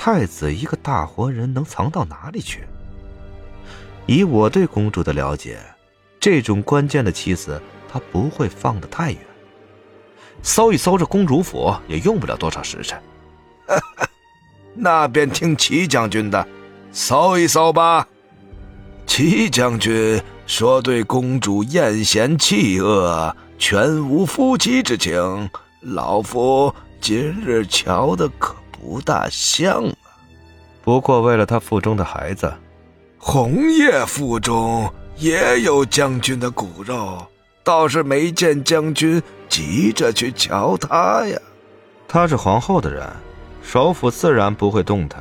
[0.00, 2.62] 太子一个大活人能藏到哪里去？
[4.06, 5.58] 以我对公主的了解，
[6.20, 7.60] 这种关键的妻子，
[7.92, 9.20] 她不会放得太远。
[10.40, 13.02] 搜一搜这公主府，也用不了多少时辰。
[14.72, 16.46] 那便听齐将军的，
[16.92, 18.06] 搜一搜吧。
[19.04, 25.50] 齐将军说：“对公主艳嫌弃恶，全无夫妻之情。”
[25.82, 29.94] 老夫今日瞧的可不大像啊。
[30.82, 32.52] 不过为了他腹中的孩子，
[33.18, 37.26] 红叶腹中也有将军的骨肉，
[37.64, 41.38] 倒是没见将军急着去瞧他呀。
[42.06, 43.06] 他是皇后的人，
[43.62, 45.18] 首府自然不会动他。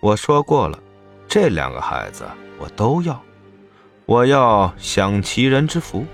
[0.00, 0.78] 我说过了，
[1.26, 2.24] 这两个孩子
[2.58, 3.20] 我都要，
[4.06, 6.04] 我要享齐人之福。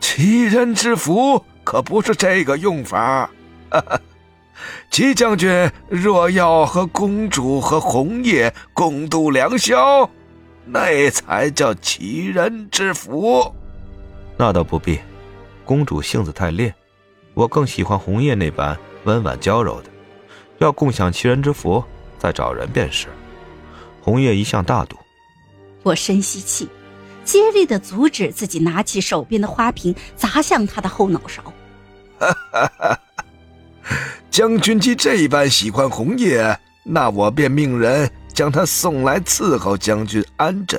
[0.00, 1.44] 齐人之福。
[1.66, 3.28] 可不是这个用法，
[4.90, 10.08] 齐将军若要和公主和红叶共度良宵，
[10.64, 13.54] 那才叫齐人之福。
[14.36, 14.98] 那倒不必，
[15.64, 16.74] 公主性子太烈，
[17.34, 19.90] 我更喜欢红叶那般温婉娇柔的。
[20.58, 21.84] 要共享齐人之福，
[22.18, 23.08] 再找人便是。
[24.00, 24.96] 红叶一向大度，
[25.82, 26.68] 我深吸气。
[27.24, 31.42] 竭力的阻止自己拿起手边的花瓶砸向他的后脑勺。
[34.36, 40.78] 将军既这般喜欢红叶，那我便命人将他送来伺候将军安枕，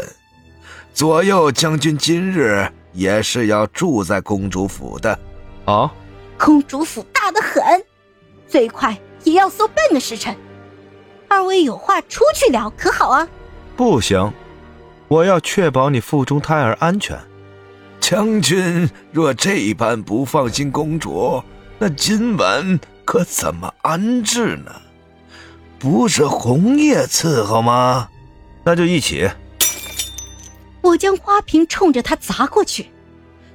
[0.93, 5.19] 左右将军今日也是要住在公主府的。
[5.65, 5.91] 啊，
[6.37, 7.83] 公主府大得很，
[8.47, 10.35] 最快也要搜半个时辰。
[11.27, 13.27] 二位有话出去聊，可好啊？
[13.75, 14.31] 不行。
[15.07, 17.19] 我要确保你腹中胎儿安全。
[17.99, 21.41] 将军若这般不放心公主，
[21.79, 24.81] 那今晚可怎么安置呢？
[25.79, 28.09] 不是红叶伺候吗？
[28.65, 29.29] 那就一起。
[30.81, 32.91] 我将花瓶冲着他砸过去，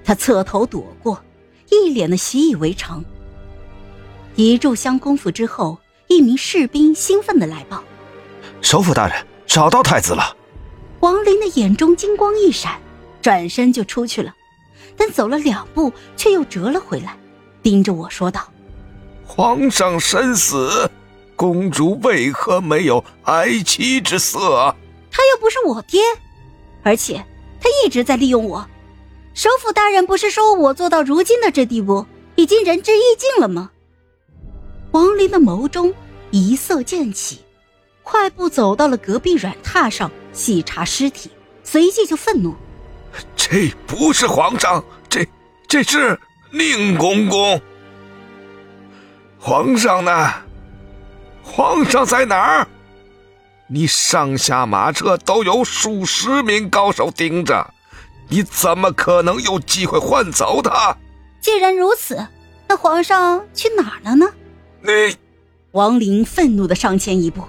[0.03, 1.23] 他侧头躲过，
[1.69, 3.05] 一脸的习以为常。
[4.37, 7.85] 一炷香功夫之后，一名士兵兴奋的来报
[8.63, 10.35] ：“首府大人找到太子了。”
[11.01, 12.81] 王林的眼中金光一闪，
[13.21, 14.35] 转身就出去了，
[14.97, 17.15] 但走了两步，却又折了回来，
[17.63, 18.49] 盯着我说道
[19.27, 20.91] ：“皇上身死，
[21.37, 24.75] 公主为何没有哀戚之色？
[25.11, 26.01] 他又不是我爹，
[26.83, 27.25] 而且
[27.61, 28.67] 他一直在利用我。
[29.35, 33.71] 首府大人不是说我做到如今的这地步，已经仁至义尽了吗？”
[34.93, 35.95] 王林的眸中
[36.31, 37.41] 一色渐起。
[38.05, 41.31] 快步走到了隔壁软榻上，细查尸体，
[41.63, 42.53] 随即就愤怒
[43.37, 45.25] ：“这不是皇上，这
[45.69, 46.19] 这是
[46.51, 47.61] 宁公公。
[49.45, 50.33] 皇上呢？
[51.43, 52.69] 皇上在哪儿？
[53.67, 57.75] 你上下马车都有数十名高手盯着，
[58.29, 60.97] 你怎么可能有机会换走他？
[61.41, 62.25] 既然如此，
[62.69, 64.33] 那皇上去哪儿了呢？”
[64.81, 65.17] 你，
[65.73, 67.43] 王林愤怒的上前一步。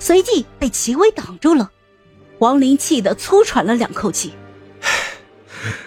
[0.00, 1.70] 随即被齐威挡住了，
[2.40, 4.34] 王林气得粗喘了两口气。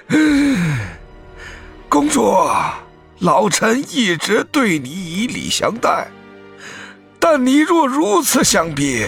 [1.90, 2.34] 公主，
[3.20, 6.08] 老臣一直对你以礼相待，
[7.20, 9.06] 但你若如此相逼，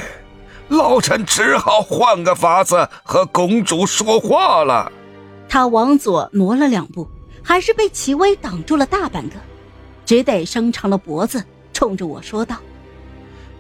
[0.68, 4.92] 老臣只好换个法子和公主说话了。
[5.48, 7.10] 他往左挪了两步，
[7.42, 9.36] 还是被齐威挡住了大半个，
[10.06, 12.58] 只得伸长了脖子，冲着我说道：“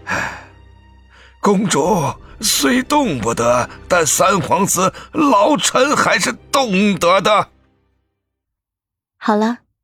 [0.05, 0.37] 唉。”
[1.41, 7.47] 公主虽动不得，但三皇子老臣还是动得的。
[9.17, 9.57] 好了，